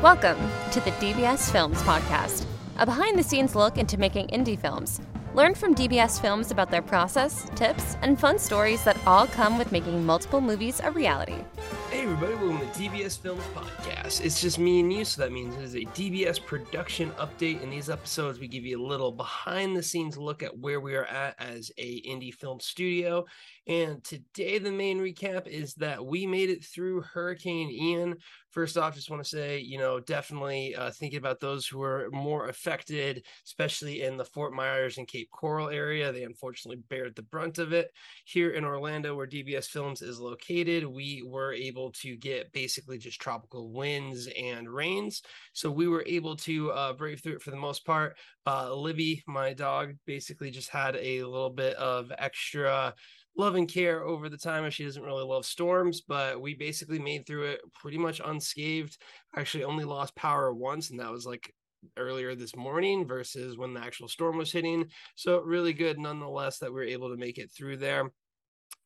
[0.00, 0.38] Welcome
[0.70, 2.44] to the DBS Films Podcast,
[2.78, 5.00] a behind the scenes look into making indie films.
[5.34, 9.72] Learn from DBS Films about their process, tips, and fun stories that all come with
[9.72, 11.42] making multiple movies a reality.
[11.90, 14.24] Hey everybody, welcome to DBS Films Podcast.
[14.24, 17.60] It's just me and you, so that means it is a DBS production update.
[17.60, 20.94] In these episodes, we give you a little behind the scenes look at where we
[20.94, 23.24] are at as a indie film studio.
[23.68, 28.16] And today the main recap is that we made it through Hurricane Ian.
[28.50, 32.08] First off, just want to say, you know, definitely uh, thinking about those who are
[32.10, 36.10] more affected, especially in the Fort Myers and Cape Coral area.
[36.10, 37.90] They unfortunately bared the brunt of it.
[38.24, 43.20] Here in Orlando, where DBS Films is located, we were able to get basically just
[43.20, 45.20] tropical winds and rains.
[45.52, 48.16] So we were able to uh, brave through it for the most part.
[48.46, 52.94] Uh, Libby, my dog, basically just had a little bit of extra
[53.38, 56.98] love and care over the time and she doesn't really love storms but we basically
[56.98, 58.98] made through it pretty much unscathed.
[59.36, 61.54] Actually only lost power once and that was like
[61.96, 64.86] earlier this morning versus when the actual storm was hitting.
[65.14, 68.10] So really good nonetheless that we were able to make it through there.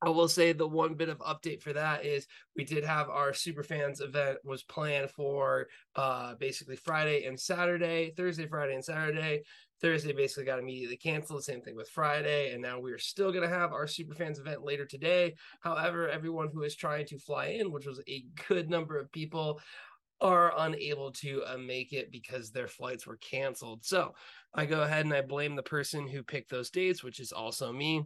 [0.05, 3.31] I will say the one bit of update for that is we did have our
[3.31, 9.42] Superfans event was planned for uh basically Friday and Saturday, Thursday, Friday, and Saturday.
[9.83, 11.44] Thursday basically got immediately canceled.
[11.44, 12.52] Same thing with Friday.
[12.52, 15.34] And now we are still going to have our Superfans event later today.
[15.61, 19.60] However, everyone who is trying to fly in, which was a good number of people,
[20.20, 23.84] are unable to uh, make it because their flights were canceled.
[23.84, 24.14] So
[24.55, 27.72] I go ahead and I blame the person who picked those dates, which is also
[27.72, 28.05] me.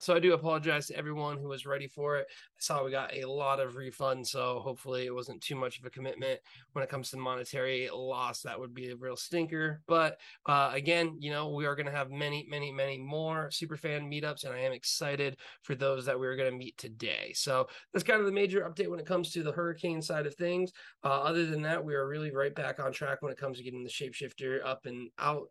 [0.00, 2.26] So I do apologize to everyone who was ready for it.
[2.30, 5.84] I saw we got a lot of refunds, so hopefully it wasn't too much of
[5.84, 6.40] a commitment
[6.72, 8.40] when it comes to monetary loss.
[8.40, 9.82] That would be a real stinker.
[9.86, 14.08] But uh, again, you know, we are going to have many, many, many more superfan
[14.10, 17.32] meetups, and I am excited for those that we are going to meet today.
[17.34, 20.34] So that's kind of the major update when it comes to the hurricane side of
[20.34, 20.72] things.
[21.04, 23.64] Uh, other than that, we are really right back on track when it comes to
[23.64, 25.48] getting the shapeshifter up and out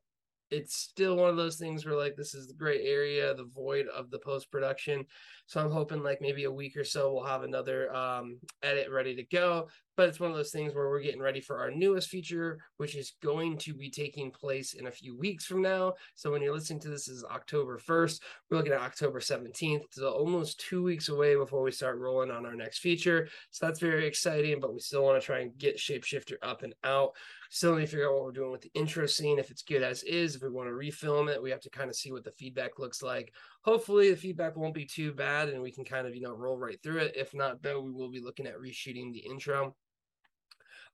[0.52, 3.88] it's still one of those things where like this is the gray area, the void
[3.88, 5.06] of the post production.
[5.46, 9.16] So I'm hoping like maybe a week or so we'll have another um, edit ready
[9.16, 9.68] to go.
[10.00, 12.96] But it's one of those things where we're getting ready for our newest feature, which
[12.96, 15.96] is going to be taking place in a few weeks from now.
[16.16, 18.22] So when you're listening to this is October 1st.
[18.50, 19.82] We're looking at October 17th.
[19.92, 23.28] So almost two weeks away before we start rolling on our next feature.
[23.52, 26.74] So that's very exciting, but we still want to try and get Shapeshifter up and
[26.86, 27.12] out.
[27.50, 29.84] Still need to figure out what we're doing with the intro scene, if it's good
[29.84, 30.36] as is.
[30.36, 32.80] If we want to refilm it, we have to kind of see what the feedback
[32.80, 33.34] looks like.
[33.64, 36.58] Hopefully, the feedback won't be too bad and we can kind of, you know, roll
[36.58, 37.18] right through it.
[37.18, 39.76] If not, though, we will be looking at reshooting the intro.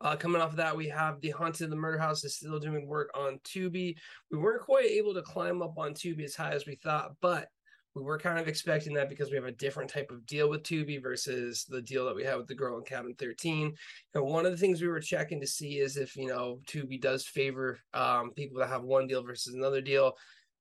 [0.02, 2.60] Uh, coming off of that, we have The Haunted of the Murder House is still
[2.60, 3.96] doing work on Tubi.
[4.32, 7.48] We weren't quite able to climb up on Tubi as high as we thought, but
[7.96, 10.64] we were kind of expecting that because we have a different type of deal with
[10.64, 13.74] Tubi versus the deal that we have with the girl in cabin 13.
[14.14, 17.00] And one of the things we were checking to see is if, you know, Tubi
[17.00, 20.08] does favor um, people that have one deal versus another deal,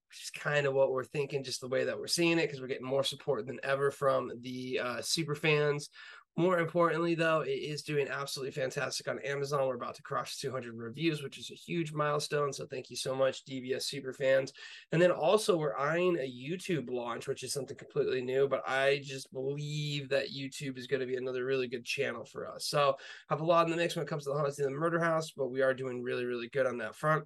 [0.08, 2.60] which is kind of what we're thinking, just the way that we're seeing it, because
[2.60, 5.90] we're getting more support than ever from the uh, super fans.
[6.36, 9.68] More importantly, though, it is doing absolutely fantastic on Amazon.
[9.68, 12.52] We're about to cross 200 reviews, which is a huge milestone.
[12.52, 14.52] So thank you so much, DBS super fans.
[14.90, 18.48] And then also, we're eyeing a YouTube launch, which is something completely new.
[18.48, 22.48] But I just believe that YouTube is going to be another really good channel for
[22.48, 22.66] us.
[22.66, 22.96] So
[23.28, 24.98] have a lot in the mix when it comes to the Haunted in the Murder
[24.98, 27.24] House, but we are doing really, really good on that front.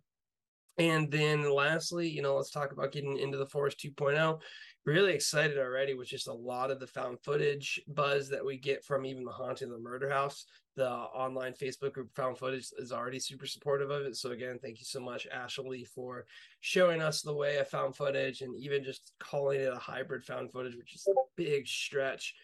[0.76, 4.38] And then lastly, you know, let's talk about getting into the Forest 2.0
[4.88, 8.82] really excited already with just a lot of the found footage buzz that we get
[8.82, 12.90] from even the haunting of the murder house the online facebook group found footage is
[12.90, 16.24] already super supportive of it so again thank you so much ashley for
[16.60, 20.50] showing us the way of found footage and even just calling it a hybrid found
[20.50, 22.34] footage which is a big stretch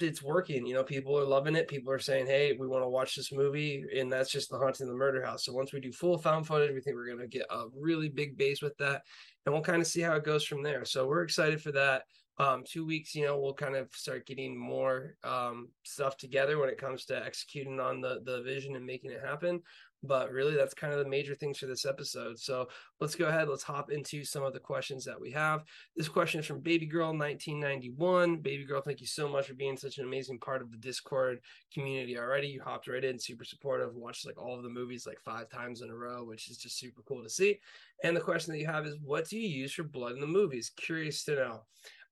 [0.00, 0.66] it's working.
[0.66, 1.68] You know, people are loving it.
[1.68, 4.86] People are saying, "Hey, we want to watch this movie," and that's just the haunting
[4.86, 5.44] of the murder house.
[5.44, 8.08] So once we do full found footage, we think we're going to get a really
[8.08, 9.02] big base with that,
[9.46, 10.84] and we'll kind of see how it goes from there.
[10.84, 12.02] So we're excited for that.
[12.38, 16.68] Um, two weeks, you know, we'll kind of start getting more um, stuff together when
[16.68, 19.62] it comes to executing on the the vision and making it happen.
[20.02, 22.38] But really, that's kind of the major things for this episode.
[22.38, 22.68] So
[23.00, 23.48] let's go ahead.
[23.48, 25.64] Let's hop into some of the questions that we have.
[25.96, 28.36] This question is from Baby Girl 1991.
[28.36, 31.40] Baby Girl, thank you so much for being such an amazing part of the Discord
[31.72, 32.48] community already.
[32.48, 35.82] You hopped right in, super supportive, watched like all of the movies like five times
[35.82, 37.58] in a row, which is just super cool to see.
[38.04, 40.26] And the question that you have is, what do you use for blood in the
[40.26, 40.70] movies?
[40.76, 41.60] Curious to know.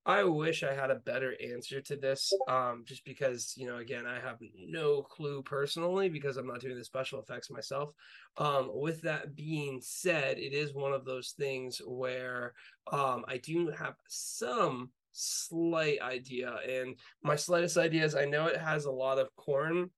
[0.06, 4.06] I wish I had a better answer to this, um, just because you know, again,
[4.06, 7.91] I have no clue personally because I'm not doing the special effects myself.
[8.37, 12.53] Um, with that being said, it is one of those things where
[12.93, 18.61] um, I do have some slight idea, and my slightest idea is I know it
[18.61, 19.91] has a lot of corn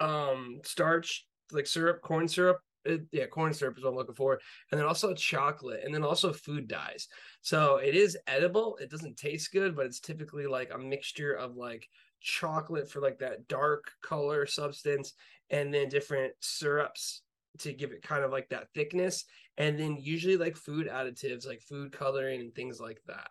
[0.00, 2.60] um, starch like syrup, corn syrup.
[2.84, 4.40] It, yeah, corn syrup is what I'm looking for,
[4.70, 7.08] and then also chocolate, and then also food dyes.
[7.42, 8.78] So it is edible.
[8.80, 11.86] It doesn't taste good, but it's typically like a mixture of like
[12.20, 15.12] chocolate for like that dark color substance,
[15.50, 17.22] and then different syrups
[17.58, 19.24] to give it kind of like that thickness,
[19.58, 23.28] and then usually like food additives, like food coloring and things like that.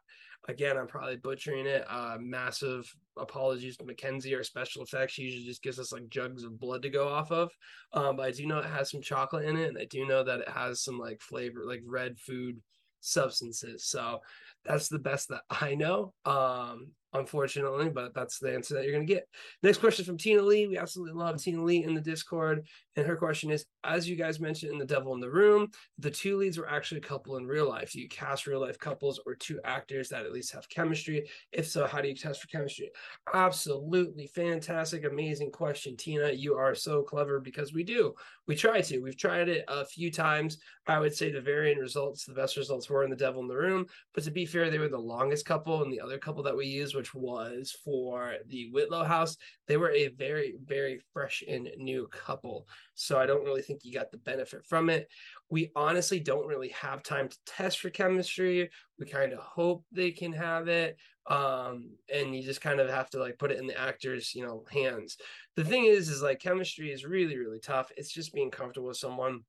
[0.49, 1.85] Again, I'm probably butchering it.
[1.87, 4.33] Uh, massive apologies to Mackenzie.
[4.33, 7.31] Our special effects she usually just gives us like jugs of blood to go off
[7.31, 7.51] of.
[7.93, 10.23] Um, but I do know it has some chocolate in it, and I do know
[10.23, 12.57] that it has some like flavor, like red food
[12.99, 13.85] substances.
[13.85, 14.21] So
[14.65, 16.13] that's the best that I know.
[16.25, 19.27] Um, unfortunately, but that's the answer that you're to get.
[19.61, 20.67] Next question from Tina Lee.
[20.67, 22.65] We absolutely love Tina Lee in the Discord.
[22.99, 26.11] And her question is As you guys mentioned in The Devil in the Room, the
[26.11, 27.93] two leads were actually a couple in real life.
[27.93, 31.29] Do you cast real life couples or two actors that at least have chemistry?
[31.53, 32.91] If so, how do you test for chemistry?
[33.33, 36.29] Absolutely fantastic, amazing question, Tina.
[36.29, 38.13] You are so clever because we do.
[38.47, 38.99] We try to.
[38.99, 40.57] We've tried it a few times.
[40.85, 43.55] I would say the varying results, the best results were in The Devil in the
[43.55, 43.85] Room.
[44.13, 46.65] But to be fair, they were the longest couple, and the other couple that we
[46.65, 49.37] used which was for the Whitlow house.
[49.67, 52.67] They were a very, very fresh and new couple.
[52.95, 55.07] So I don't really think you got the benefit from it.
[55.49, 58.69] We honestly don't really have time to test for chemistry.
[58.97, 60.97] We kind of hope they can have it.
[61.29, 64.45] Um, and you just kind of have to like put it in the actor's, you
[64.45, 65.17] know, hands.
[65.55, 67.91] The thing is, is like chemistry is really, really tough.
[67.97, 69.43] It's just being comfortable with someone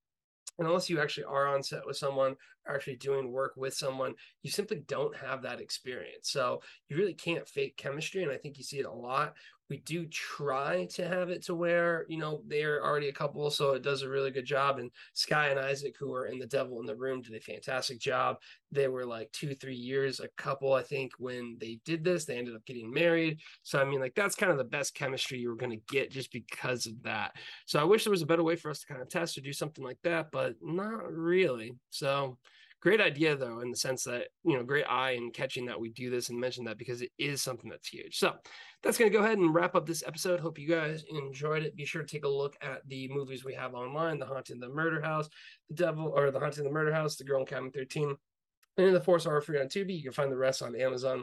[0.60, 2.36] and unless you actually are on set with someone,
[2.68, 6.30] actually doing work with someone, you simply don't have that experience.
[6.30, 8.22] So you really can't fake chemistry.
[8.22, 9.34] And I think you see it a lot
[9.70, 13.72] we do try to have it to where you know they're already a couple so
[13.72, 16.80] it does a really good job and sky and isaac who are in the devil
[16.80, 18.36] in the room did a fantastic job.
[18.72, 22.36] They were like two three years a couple i think when they did this they
[22.36, 23.38] ended up getting married.
[23.62, 26.10] So i mean like that's kind of the best chemistry you were going to get
[26.10, 27.36] just because of that.
[27.66, 29.40] So i wish there was a better way for us to kind of test or
[29.40, 31.72] do something like that but not really.
[31.90, 32.38] So
[32.80, 35.90] great idea though in the sense that you know great eye in catching that we
[35.90, 38.18] do this and mention that because it is something that's huge.
[38.18, 38.34] So
[38.82, 40.40] that's going to go ahead and wrap up this episode.
[40.40, 41.76] Hope you guys enjoyed it.
[41.76, 44.68] Be sure to take a look at the movies we have online the haunting the
[44.68, 45.28] murder house
[45.68, 48.16] the devil or the haunting the murder house the girl in cabin 13
[48.76, 49.96] and the Forest are free on Tubi.
[49.96, 51.18] You can find the rest on Amazon